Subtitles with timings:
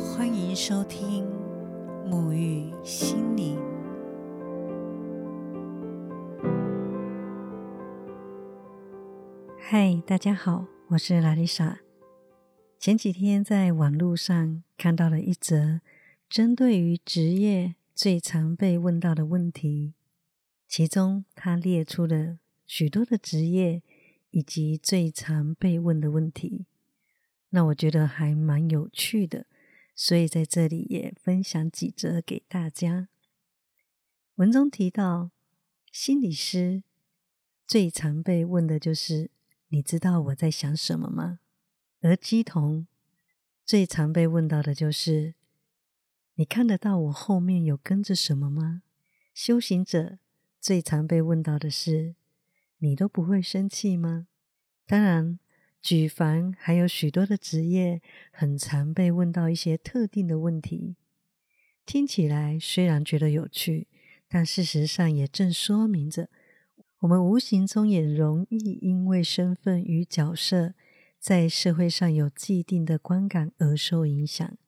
[0.00, 1.26] 欢迎收听
[2.06, 3.58] 沐浴心灵。
[9.58, 11.80] 嗨，大家好，我是拉丽莎。
[12.78, 15.82] 前几天在网络上看到了一则
[16.30, 19.92] 针对于职业最常被问到的问题，
[20.66, 23.82] 其中他列出了许多的职业
[24.30, 26.64] 以及最常被问的问题。
[27.50, 29.46] 那我觉得还蛮有趣的，
[29.94, 33.08] 所以在这里也分享几则给大家。
[34.36, 35.30] 文中提到，
[35.90, 36.82] 心理师
[37.66, 39.30] 最常被问的就是。
[39.72, 41.38] 你知道我在想什么吗？
[42.00, 42.88] 而鸡童
[43.64, 45.36] 最常被问到的就是：
[46.34, 48.82] 你看得到我后面有跟着什么吗？
[49.32, 50.18] 修行者
[50.60, 52.16] 最常被问到的是：
[52.78, 54.26] 你都不会生气吗？
[54.86, 55.38] 当然，
[55.82, 60.96] 举凡还有许多的职业，很常被问到一些特定的问题。
[61.86, 63.88] 听起来虽然觉得有趣，
[64.28, 66.28] 但事实上也正说明着。
[67.00, 70.74] 我们无形中也容易因为身份与角色，
[71.18, 74.58] 在社会上有既定的观感而受影响，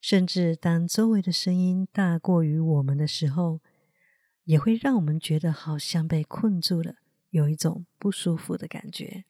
[0.00, 3.60] 甚至当周围的声音大过于我们的时候，
[4.42, 6.96] 也会让我们觉得好像被困住了，
[7.30, 9.24] 有一种不舒服的感觉。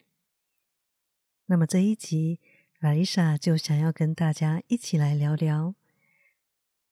[1.50, 2.40] 那么这一集，
[2.78, 5.74] 拉丽莎就想要跟大家一起来聊聊，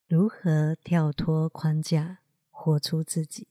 [0.08, 3.48] 如何跳脱框架，活出自己。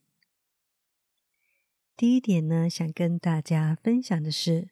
[1.96, 4.70] 第一点呢，想跟大家分享的是，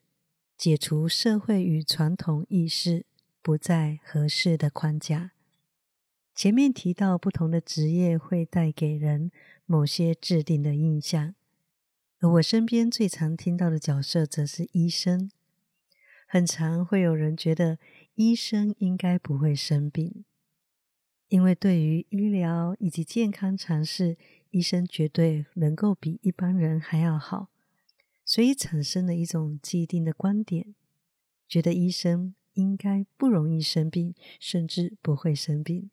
[0.58, 3.06] 解除社会与传统意识
[3.44, 5.34] 不再合适的框架。
[6.34, 9.32] 前面提到，不同的职业会带给人
[9.68, 11.36] 某些制定的印象，
[12.22, 15.30] 而我身边最常听到的角色则是医生。
[16.34, 17.78] 很常会有人觉得，
[18.16, 20.26] 医生应该不会生病，
[21.28, 24.18] 因为对于医疗以及健康常识。
[24.50, 27.50] 医生绝对能够比一般人还要好，
[28.26, 30.74] 所以产生了一种既定的观点，
[31.48, 35.92] 觉得医生应该不容易生病，甚至不会生病。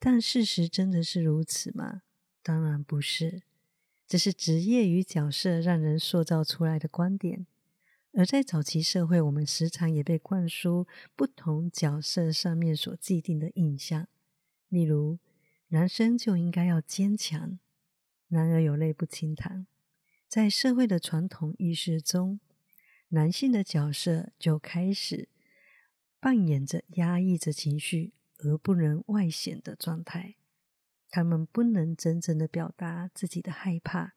[0.00, 2.02] 但事实真的是如此吗？
[2.42, 3.42] 当然不是，
[4.08, 7.46] 这是职业与角色让人塑造出来的观点。
[8.14, 10.86] 而在早期社会，我们时常也被灌输
[11.16, 14.06] 不同角色上面所既定的印象，
[14.68, 15.18] 例如
[15.68, 17.58] 男生就应该要坚强。
[18.28, 19.66] 男儿有泪不轻弹，
[20.28, 22.40] 在社会的传统意识中，
[23.08, 25.28] 男性的角色就开始
[26.20, 30.36] 扮演着压抑着情绪而不能外显的状态。
[31.08, 34.14] 他们不能真正的表达自己的害怕，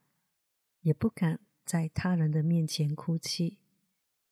[0.82, 3.58] 也不敢在他人的面前哭泣，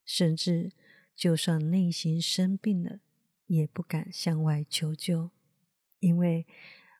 [0.06, 0.72] 甚至
[1.16, 3.00] 就算内心生病了，
[3.48, 5.32] 也不敢向外求救，
[6.00, 6.46] 因为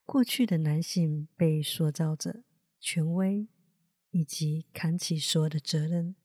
[0.06, 2.44] 过去的男性被塑造着。
[2.86, 3.48] 权威
[4.12, 6.18] 以及扛起所有的责任。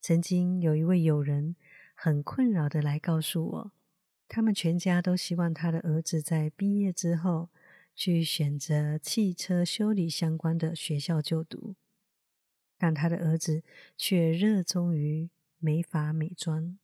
[0.00, 1.56] 曾经有一位友人
[1.94, 3.72] 很困扰的来告诉我，
[4.26, 7.50] 他们全家都希望他的儿子在毕业之后
[7.94, 11.76] 去选择汽车修理相关的学校就读，
[12.80, 13.62] 但他的儿子
[13.94, 16.78] 却热衷于美发美妆。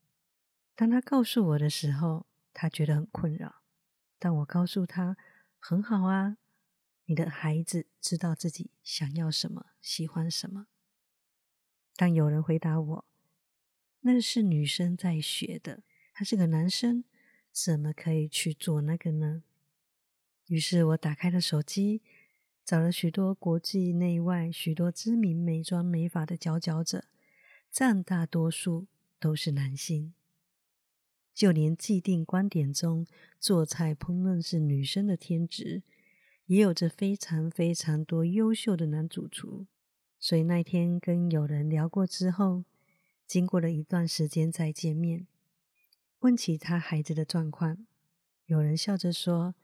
[0.74, 3.62] 当他告诉我的时候，他觉得很困扰，
[4.18, 5.16] 但我告诉他
[5.58, 6.36] 很好啊。
[7.06, 10.66] 你的孩子知道自己想要什么，喜欢什么。
[11.96, 13.04] 当有人回答我
[14.02, 17.04] ：“那是女生在学的，他是个男生，
[17.50, 19.44] 怎么可以去做那个呢？”
[20.48, 22.02] 于是我打开了手机，
[22.66, 27.04] 找了许多国际内外许多知名美妆美发的佼佼者，
[27.70, 28.88] 占大多数
[29.20, 30.12] 都是男性。
[31.32, 33.06] 就连既定观点中，
[33.38, 35.84] 做菜烹饪是女生的天职。
[36.46, 39.66] 也有着非常非常多优秀的男主厨，
[40.20, 42.64] 所以那天跟有人聊过之后，
[43.26, 45.26] 经过了一段时间再见面，
[46.20, 47.84] 问起他孩子的状况，
[48.46, 49.56] 有人笑着说，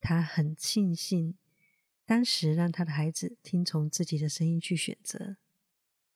[0.00, 1.34] 他很庆幸
[2.08, 5.36] 当时让他的孩子听从自己的声音去选择，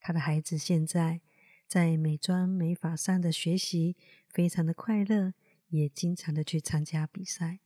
[0.00, 1.20] 他的孩子现在
[1.68, 3.94] 在美妆美发上的学习
[4.26, 5.34] 非常的快乐，
[5.68, 7.60] 也经常的去参加比赛。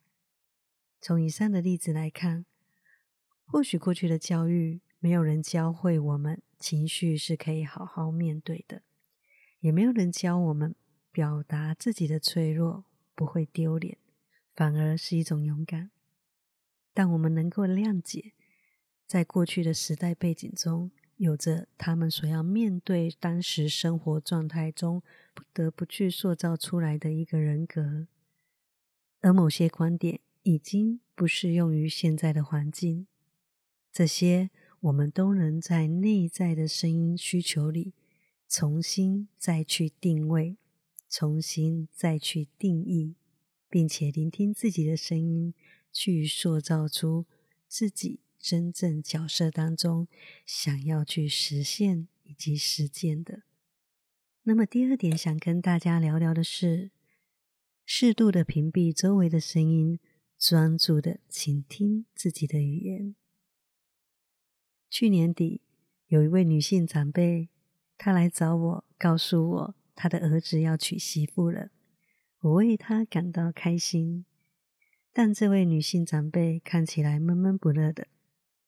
[1.01, 2.45] 从以上的例子来看，
[3.45, 8.83] 或许过去的教育没有人教会我们情绪是可以好好面对的，
[9.61, 10.75] 也没有人教我们
[11.13, 12.85] 表达自己的脆弱
[13.15, 13.97] 不会丢脸，
[14.57, 15.93] 反而是一种勇敢。
[16.97, 18.33] 但我们能够谅解，
[19.07, 25.03] 在过去的时代背景中，有着他们所要面对当时生活状态中
[25.35, 28.07] 不得不去塑造出来的一个人格。
[29.21, 33.07] 而某些观点已经不适用于现在的环境。
[33.93, 34.49] 这些
[34.81, 37.93] 我们都能在内在的声音需求里
[38.49, 40.57] 重新再去定位，
[41.11, 43.17] 重新再去定义，
[43.69, 45.53] 并且聆听自己的声音，
[45.99, 47.25] 去塑造出
[47.67, 50.07] 自己真正角色当中
[50.45, 53.45] 想要去实现以及实践的。
[54.43, 56.91] 那么第二点，想跟大家聊聊的是，
[57.87, 59.99] 适度的屏蔽周围的声音，
[60.39, 63.17] 专注的倾听自己的语言。
[64.91, 65.63] 去年底，
[66.09, 67.49] 有一位女性长辈，
[67.97, 71.71] 她来找我，告诉我她的儿子要娶媳妇了。
[72.41, 74.27] 我为她感到开心，
[75.19, 78.07] 但这位女性长辈看起来闷闷不乐的。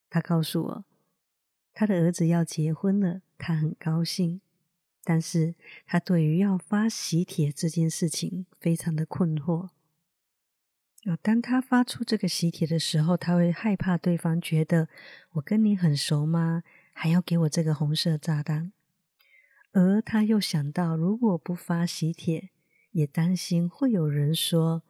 [0.08, 0.84] 她告诉我，
[1.74, 4.40] 她的儿子要结婚了，她很高兴。
[5.04, 5.54] 但是
[5.84, 9.68] 她对于要发喜帖这件事情非常的困惑。
[11.20, 14.88] 当他发出这个喜帖的时候，他会害怕对方觉得
[15.32, 16.62] 我跟你很熟吗？
[16.94, 18.72] 还要给我这个红色炸弹。
[19.72, 22.48] 而他又想到，如果不发喜帖，
[22.92, 24.82] 也担心会有人说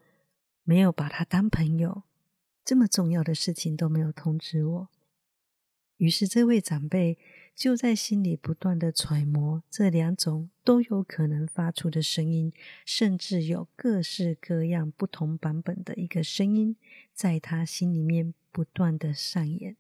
[0.69, 2.03] 没有把他当朋友，
[2.63, 4.89] 这么重要的事情都没有通知我。
[5.97, 7.17] 于是这位长辈。
[7.59, 12.53] 就在心里不断的揣摩这两种都有可能发出的声音，
[12.87, 16.77] 甚至有各式各样不同版本的一个声音，
[17.13, 19.77] 在他心里面不断的上演。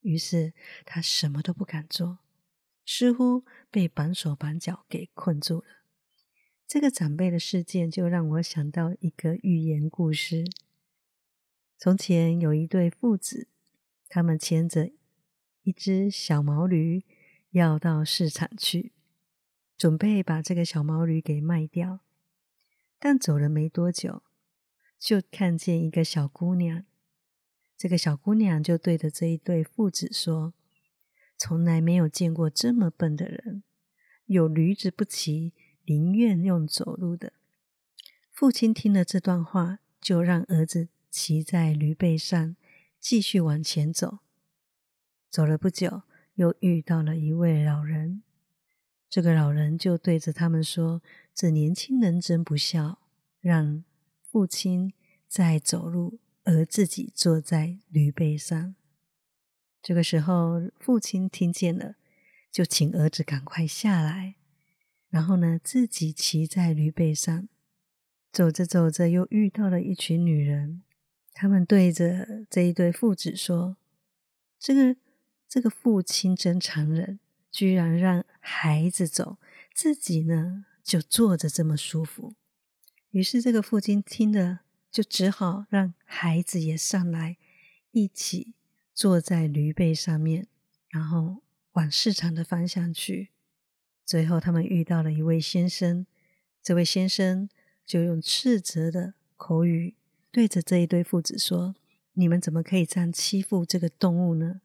[0.00, 0.54] 于是
[0.86, 2.20] 他什么都不敢做，
[2.86, 5.75] 似乎被绑手绑脚给困住了。
[6.68, 10.44] 这个长辈的事件就让我想到一个寓言故事：
[11.78, 13.48] 从前有一对父子，
[14.08, 14.90] 他们牵着。
[15.62, 17.04] 一只小毛驴
[17.50, 18.92] 要到市场去，
[19.76, 22.00] 准备把这个小毛驴给卖掉。
[22.98, 24.22] 但走了没多久，
[24.98, 26.84] 就看见一个小姑娘。
[27.76, 30.54] 这个小姑娘就对着这一对父子说
[31.36, 33.64] ：“从来没有见过这么笨的人，
[34.26, 35.52] 有驴子不骑，
[35.86, 37.32] 宁愿用走路的。”
[38.30, 42.56] 父亲听了这段话，就让儿子骑在驴背上，
[43.00, 44.18] 继续往前走。
[45.30, 46.02] 走了不久，
[46.34, 48.22] 又遇到了一位老人。
[49.08, 51.00] 这个老人就对着他们说
[51.34, 52.98] ：“这年轻人真不孝，
[53.40, 53.84] 让
[54.20, 54.92] 父亲
[55.28, 58.74] 在走路，而自己坐在驴背上。”
[59.80, 61.94] 这个时候，父亲听见了，
[62.50, 64.34] 就请儿子赶快下来，
[65.08, 67.48] 然后呢，自己骑在驴背上。
[68.32, 70.82] 走着走着，又遇到了一群女人，
[71.32, 73.76] 他们对着这一对父子说
[74.58, 74.96] ：“这个。”
[75.48, 77.20] 这个父亲真残忍，
[77.52, 79.38] 居然让孩子走，
[79.72, 82.34] 自己呢就坐着这么舒服。
[83.10, 87.36] 于是这个父亲听了，就只好让孩子也上来，
[87.92, 88.54] 一起
[88.92, 90.48] 坐在驴背上面，
[90.88, 91.42] 然后
[91.74, 93.30] 往市场的方向去。
[94.06, 96.06] 最后他们遇到了一位先生，
[96.62, 97.48] 这位先生
[97.84, 99.96] 就用斥责的口语
[100.30, 101.74] 对着这一对父子说
[102.14, 104.60] ：“你们怎么可以这样欺负这个动物呢？”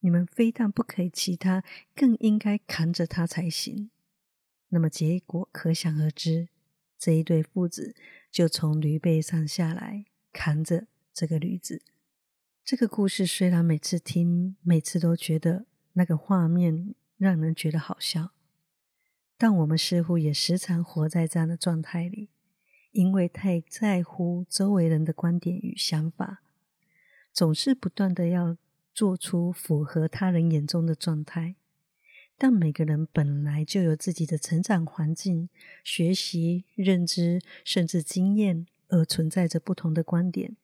[0.00, 1.64] 你们非但不可以骑它，
[1.94, 3.90] 更应该扛着它才行。
[4.68, 6.48] 那么结果可想而知，
[6.98, 7.94] 这一对父子
[8.30, 11.82] 就从驴背上下来，扛着这个驴子。
[12.64, 18.32] 这个故事虽然每次听，每次都觉得那个画面让人觉得好笑，
[19.38, 22.30] 但我们似乎也时常活在这样的状态里，
[22.92, 26.42] 因为太在乎周围人的观点与想法，
[27.32, 28.56] 总是不断的要。
[28.96, 31.56] 做出符合他人眼中的状态，
[32.38, 35.50] 但每个人本来就有自己的成长环境、
[35.84, 40.56] 学习、认知，甚至经验，而存在着不同的观点。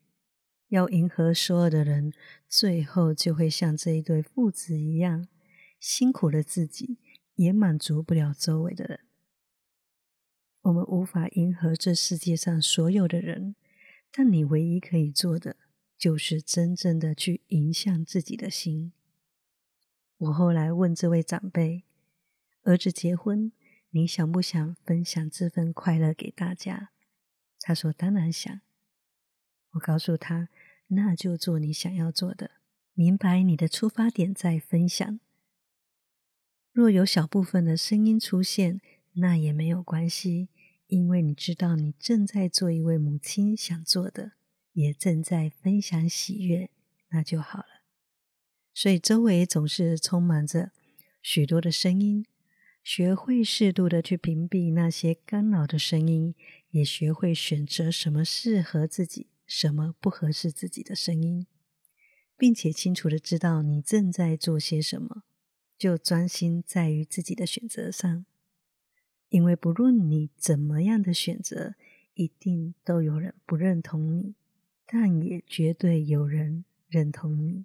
[0.68, 2.14] 要迎合所有的人，
[2.48, 5.28] 最后就会像这一对父子一样，
[5.78, 6.96] 辛苦了自己，
[7.34, 9.00] 也满足不了周围的人。
[10.62, 13.56] 我们无法迎合这世界上所有的人，
[14.10, 15.56] 但你唯一可以做的。
[15.98, 18.92] 就是真正的去影响自己的心。
[20.16, 21.84] 我后来问这位长辈
[22.66, 23.52] ：“儿子结婚，
[23.90, 26.90] 你想不想分享这份快乐给大家？”
[27.62, 28.62] 他说：“当然想。”
[29.74, 30.48] 我告诉他
[30.90, 32.50] ：“那就做你想要做的，
[32.94, 35.20] 明白你的出发点在分享。
[36.72, 38.80] 若有小部分的声音出现，
[39.14, 40.48] 那也没有关系，
[40.88, 44.32] 因为你知道你正在做一位母亲想做的。”
[44.74, 46.70] 也正在分享喜悦，
[47.10, 47.82] 那就好了。
[48.72, 50.72] 所以周围总是充满着
[51.20, 52.24] 许多的声音，
[52.82, 56.34] 学会适度的去屏蔽那些干扰的声音，
[56.70, 61.46] 也学会选择什么适合自己，什么不合适自己的声音，
[62.38, 65.24] 并且清楚的知道你正在做些什么，
[65.82, 68.24] 就专心在于自己的选择上。
[69.30, 71.74] 因为不论你怎么样的选择，
[72.14, 74.36] 一定都有人不认同你，
[74.86, 77.64] 但也绝对有人认同你。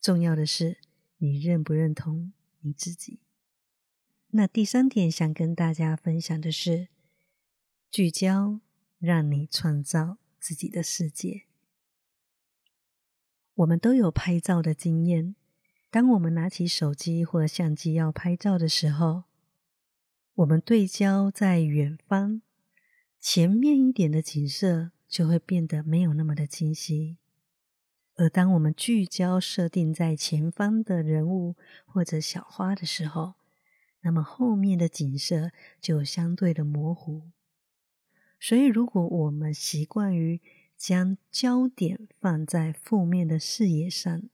[0.00, 0.78] 重要的是，
[1.18, 3.18] 你认不认同你自己。
[4.28, 6.86] 那第三点想跟大家分享的是，
[7.90, 8.60] 聚焦
[9.00, 11.42] 让你创造自己的世界。
[13.54, 15.34] 我们都有拍照的经验，
[15.90, 19.24] 当我们拿起手机或相机要拍照的时候，
[20.34, 22.42] 我们对焦在远方，
[23.20, 27.16] 前面一点的景色就会变得没有那么的清晰；
[28.16, 33.34] 而当我们聚焦设定在前方的人物或者小花的时候，
[34.02, 35.50] 那么后面的景色
[35.80, 37.30] 就相对的模糊，
[38.38, 40.42] 所以如果我们习惯于
[40.76, 44.28] 将焦点放在负面的视野上，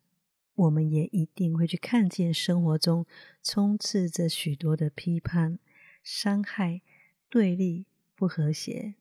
[0.54, 3.06] 我们也一定会去看见生活中
[3.42, 5.58] 充斥着许多的批判、
[6.02, 6.82] 伤害、
[7.28, 8.94] 对立、不和谐，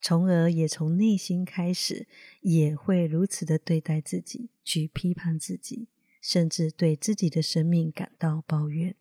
[0.00, 2.06] 从而也从内心开始
[2.40, 5.88] 也会如此的对待自己，去批判自己，
[6.20, 8.96] 甚至对自己的生命感到抱怨。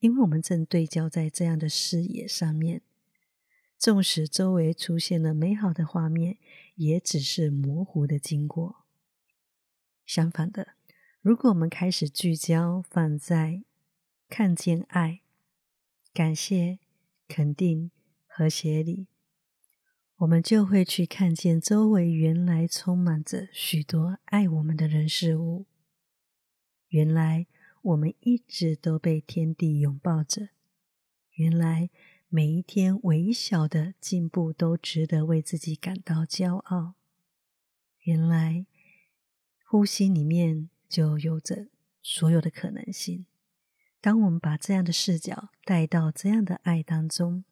[0.00, 2.82] 因为我们正对焦在这样的视野上面，
[3.78, 6.38] 纵使周围出现了美好的画面，
[6.74, 8.79] 也只是模糊的经过。
[10.10, 10.74] 相反的，
[11.20, 13.62] 如果我们开始聚焦放在
[14.28, 15.20] 看见爱、
[16.12, 16.80] 感谢、
[17.28, 17.92] 肯定、
[18.26, 19.06] 和谐里，
[20.16, 25.66] 我们就会去看见周围原来充满着许多爱我们的人事物。
[26.88, 27.46] 原来。
[27.82, 30.50] 我们一直都被天地拥抱着。
[31.30, 31.88] 原来
[32.28, 36.92] 每一天微小的进步都值得为自己感到骄傲。
[38.02, 38.66] 原来
[39.72, 41.68] 呼吸里面就有着
[42.02, 43.24] 所有的可能性。
[44.00, 47.44] 当我们把这样的视角带到这样的爱当中，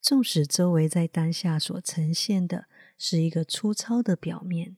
[0.00, 2.66] 纵使周围在当下所呈现的
[2.98, 4.76] 是一个粗糙的表面，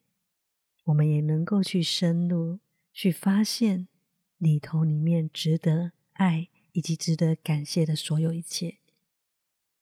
[0.84, 2.58] 我们也能够去深入
[2.92, 3.88] 去发现。
[4.36, 8.76] 里头里面值得爱以及值得感谢的所有一切，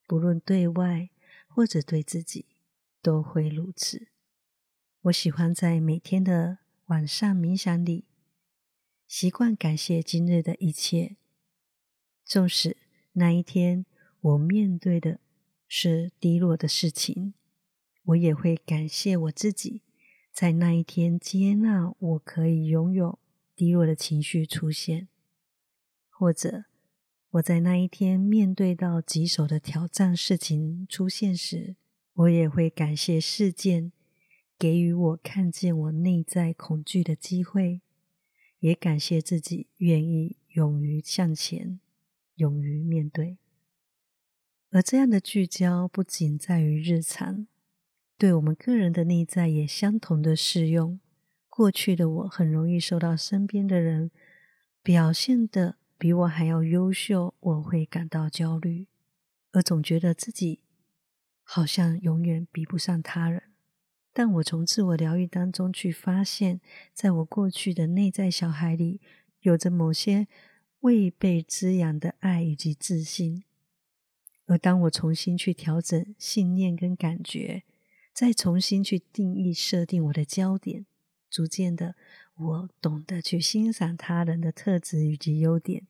[0.06, 1.10] 不论对外
[1.48, 2.46] 或者对自己，
[3.02, 4.06] 都会如此。
[5.02, 8.04] 我喜欢在每天的晚上冥想里，
[9.08, 11.16] 习惯感谢今日的一切，
[12.24, 12.76] 纵使
[13.14, 13.84] 那一天
[14.20, 15.18] 我面对的
[15.66, 17.34] 是低落的事情，
[18.04, 19.82] 我也会感谢我自己，
[20.32, 23.18] 在那一天接纳我可以拥有。
[23.56, 25.08] 低落的情绪出现，
[26.10, 26.66] 或者
[27.30, 31.74] 我在那一天面对到棘手的挑战事情出现时，
[32.12, 33.92] 我也会感谢事件
[34.58, 37.82] 给予我看见我内在恐惧的机会，
[38.60, 41.78] 也感谢自己愿意勇于向前，
[42.36, 43.36] 勇于面对。
[44.70, 47.46] 而这样的聚焦不仅在于日常，
[48.16, 50.98] 对我们个人的内在也相同的适用。
[51.48, 54.10] 过去的我很容易受到身边的人
[54.82, 58.86] 表现的比我还要优秀，我会感到焦虑，
[59.52, 60.60] 而总觉得自己
[61.42, 63.42] 好像永远比不上他人。
[64.18, 66.58] 但我从自我疗愈当中去发现，
[66.94, 68.98] 在我过去的内在小孩里，
[69.40, 70.26] 有着某些
[70.80, 73.44] 未被滋养的爱以及自信。
[74.46, 77.64] 而当我重新去调整信念跟感觉，
[78.14, 80.86] 再重新去定义设定我的焦点。
[81.28, 81.94] 逐渐的，
[82.36, 85.86] 我懂得去欣赏他人的特质以及优点，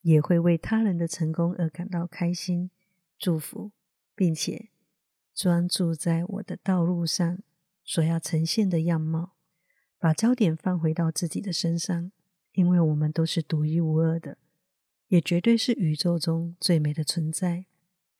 [0.00, 2.70] 也会为他人的成功而感到开心、
[3.18, 3.72] 祝福，
[4.14, 4.70] 并且
[5.34, 7.40] 专注在我的道路上
[7.84, 9.32] 所要呈现的样貌，
[9.98, 12.12] 把焦点放回到自己的身上，
[12.52, 14.38] 因为我们都是独一无二的，
[15.08, 17.66] 也绝对是宇宙中最美的存在。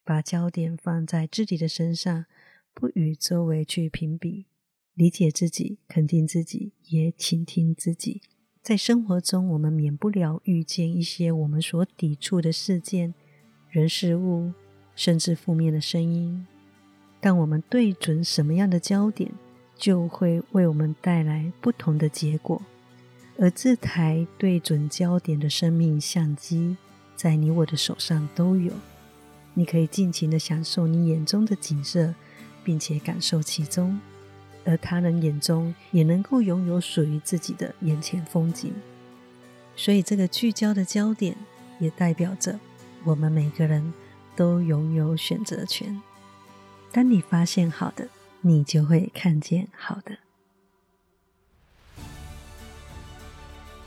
[0.02, 2.24] 把焦点放在自己的身上，
[2.74, 4.46] 不与周围去评比。
[4.94, 8.20] 理解自己，肯定自己，也倾听自己。
[8.60, 13.14] 在生活中，我们免不了遇见一些我们所抵触的事件、
[13.68, 14.52] 人、事物，
[14.96, 16.46] 甚至负面的声音。
[17.20, 19.32] 但我们对准什么样的焦点，
[19.80, 22.60] 就会为我们带来不同的结果。
[23.38, 26.76] 而这台对准焦点的生命相机，
[27.16, 28.72] 在你我的手上都有。
[29.54, 32.14] 你可以尽情的享受你眼中的景色，
[32.62, 33.98] 并且感受其中。
[34.66, 38.74] 而他人眼中也能够拥有属于自己的眼前风景，
[39.74, 41.34] 所以这个聚焦的焦点
[41.78, 42.60] 也代表着
[43.04, 43.94] 我们每个人
[44.36, 46.00] 都拥有选择权。
[46.92, 48.06] 当你发现好的，
[48.40, 50.16] 你就会看见好的。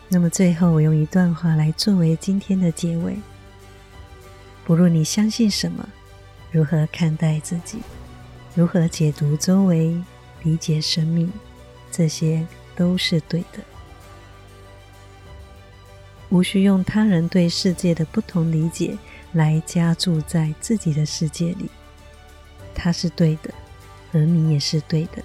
[0.10, 3.17] 那么最后，我用一段话来作为今天的结尾：
[4.63, 5.89] 不论你相信什么，
[6.51, 7.79] 如何看待自己，
[8.53, 10.00] 如何解读周围，
[10.43, 11.31] 理解生命，
[11.91, 12.45] 这些
[12.75, 13.63] 都是对的。
[16.29, 18.98] 无需用他人对世界的不同理解
[19.33, 21.69] 来加注在自己的世界里。
[22.75, 23.53] 他是对的，
[24.13, 25.24] 而你也是对的。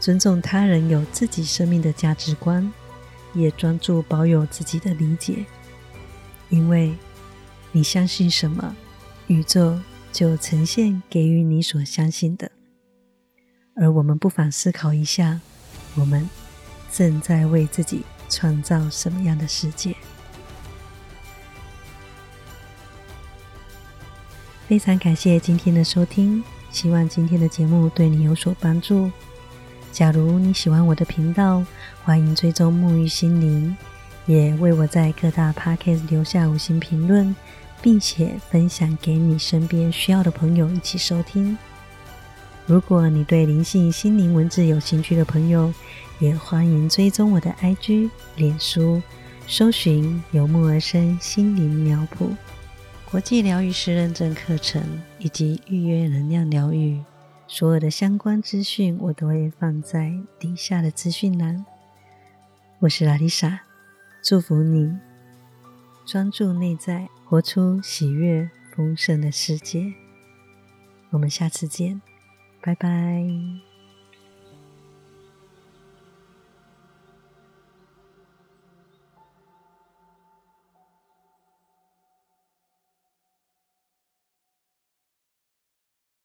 [0.00, 2.72] 尊重他人有自己生命的价值观，
[3.34, 5.44] 也专注保有自己的理解。
[6.48, 6.94] 因为
[7.72, 8.74] 你相信什么，
[9.26, 9.78] 宇宙
[10.12, 12.50] 就呈现给予你所相信的。
[13.74, 15.40] 而我们不妨思考一下，
[15.94, 16.28] 我们
[16.90, 19.94] 正在为自己创造什么样的世界？
[24.66, 29.10] 非常感谢今天的收听，希望今天的节目对你有所帮助。
[29.90, 31.64] 假如你喜欢我的频道，
[32.04, 33.76] 欢迎追踪沐浴心灵，
[34.26, 37.34] 也为我在各大 podcast 留下五星评论，
[37.80, 41.56] 并且分享给你身边需要的朋友一起收听。
[42.66, 45.72] 如果你对灵性心灵文字有兴趣的朋友，
[46.18, 49.02] 也欢迎追踪我的 IG、脸书，
[49.46, 52.28] 搜寻“由木而生心灵苗圃”。
[53.10, 54.82] 国际疗愈师认证课程
[55.18, 57.02] 以及预约能量疗愈，
[57.46, 61.64] 所有的相关资讯我都会放在底下的资讯栏。
[62.80, 63.60] 我是拉丽莎，
[64.22, 64.94] 祝福你
[66.04, 69.94] 专注内在，活出喜悦丰盛的世界。
[71.08, 72.02] 我们下次见，
[72.60, 73.24] 拜拜。